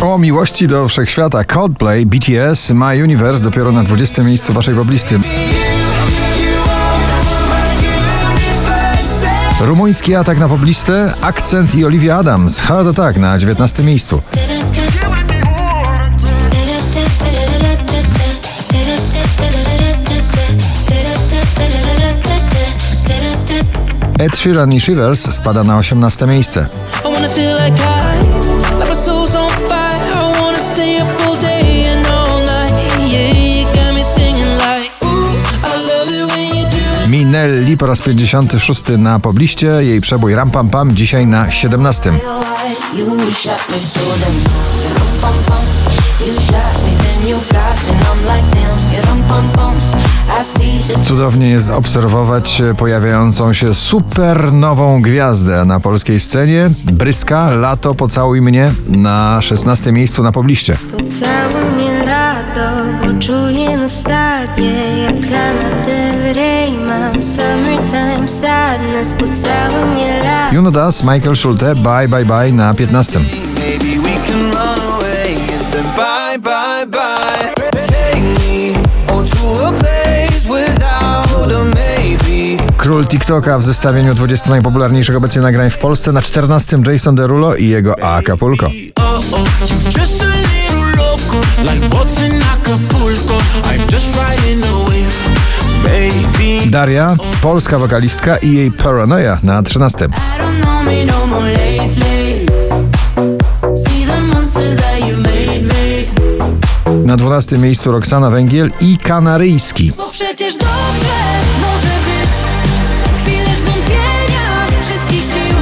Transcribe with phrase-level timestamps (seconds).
[0.00, 5.20] O miłości do wszechświata Coldplay, BTS, My Universe dopiero na 20 miejscu waszej poblisty.
[9.60, 14.22] Rumuński atak na poblistę, Akcent i Olivia Adams, Hard Attack na 19 miejscu.
[24.18, 26.66] Ed Sheeran i Shivers spada na 18 miejsce.
[37.80, 42.12] Po raz 56 na pobliście, jej przebój Ram Pam Pam dzisiaj na 17.
[42.94, 44.34] You shot me so damn.
[44.34, 45.64] You rum pum pum.
[46.26, 48.94] You shot me, then you got me, and I'm like damn.
[48.94, 49.74] You rum pum pum.
[50.40, 51.06] I see this.
[51.06, 56.70] Cudownie jest obserwować pojawiającą się supernową gwiazdę na polskiej scenie.
[56.84, 60.76] Bryska, Lato, Pocałuj mnie na 16 miejscu na pobliście.
[60.90, 63.18] Pocałuj mnie lato, bo
[63.76, 71.74] nostalgię Jak Lana Del Rey mam summertime sadness Pocałuj mnie lato Juno Das, Michael Schulte,
[71.74, 73.20] Bye Bye Bye na 15.
[73.20, 77.70] Maybe we can run away and then bye, bye, bye.
[77.70, 78.74] Take me
[79.08, 82.56] oh, to a place without a maybe.
[82.76, 87.68] Król TikToka w zestawieniu 20 najpopularniejszych obecnie nagrań w Polsce na 14 Jason Derulo i
[87.68, 88.70] jego Acapulco.
[96.66, 100.04] Daria, polska wokalistka i jej Paranoia na 13.
[100.04, 101.20] I don't know me no.
[107.10, 109.92] Na 12 miejscu Roxana Węgiel i Kanaryjski.
[109.96, 110.70] Bo przecież dobrze
[111.60, 112.30] może być.
[113.62, 115.56] Zwątpienia wszystkich sił.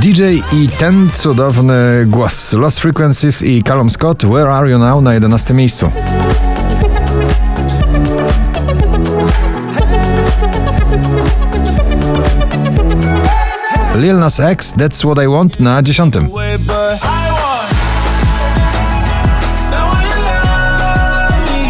[0.00, 5.14] DJ i ten cudowny głos Lost Frequencies i Callum Scott Where Are You Now na
[5.14, 5.90] 11 miejscu.
[13.94, 16.10] Lil Nas X That's What I Want na 10.
[16.30, 17.70] Way, but I want
[19.70, 21.62] someone to love me.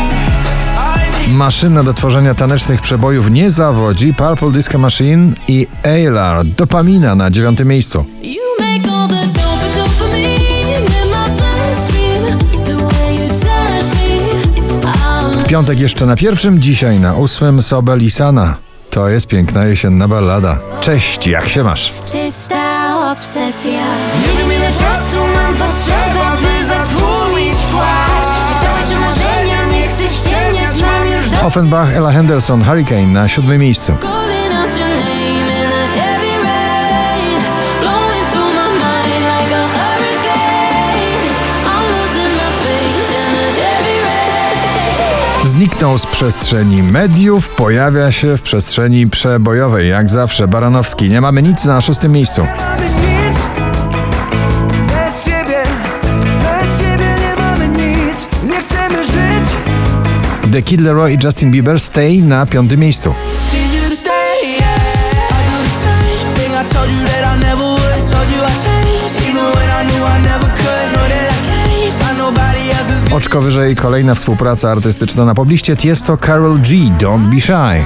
[0.78, 7.14] I need Maszyna do tworzenia tanecznych przebojów nie zawodzi Purple Disco Machine i Aylar Dopamina
[7.14, 8.04] na 9 miejscu.
[15.44, 18.56] W piątek jeszcze na pierwszym, dzisiaj na ósmym Sobel i Sana.
[18.94, 20.58] To jest piękna jesienna ballada.
[20.80, 21.92] Cześć, jak się masz?
[22.12, 23.84] czysta obsesja
[24.50, 28.28] Nie czasu mam potrzeba, by zatłumić płacz.
[29.00, 31.42] Marzenia, nie chcę ściemniać, mam już.
[31.42, 33.92] Offenbach, Ella Henderson, Hurricane na siódmym miejscu.
[45.54, 49.88] Zniknął z przestrzeni mediów, pojawia się w przestrzeni przebojowej.
[49.88, 51.10] Jak zawsze, Baranowski.
[51.10, 52.46] Nie mamy nic na szóstym miejscu.
[60.52, 63.14] The Kid Leroy i Justin Bieber Stay na piątym miejscu.
[63.94, 64.12] stay.
[64.60, 64.84] Yeah.
[73.14, 76.76] Oczko wyżej kolejna współpraca artystyczna na pobliście Tiesto Carol G.
[76.98, 77.84] Don't be shy.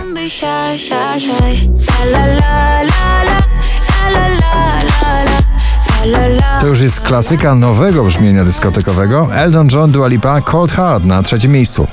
[6.60, 9.28] To już jest klasyka nowego brzmienia dyskotekowego.
[9.34, 11.86] Elton John, Dua Lipa, Cold Heart na trzecim miejscu.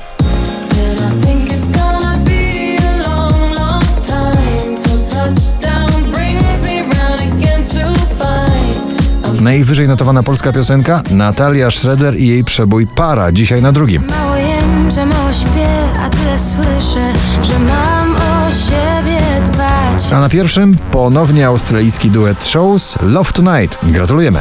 [9.45, 14.03] Najwyżej notowana polska piosenka Natalia Schroeder i jej przebój Para, dzisiaj na drugim.
[14.07, 15.67] Mało jem, że mało śpię,
[16.05, 17.13] a tyle słyszę,
[17.43, 20.13] że mam o siebie dbać.
[20.13, 23.77] A na pierwszym ponownie australijski duet Shows Love Tonight.
[23.83, 24.39] Gratulujemy.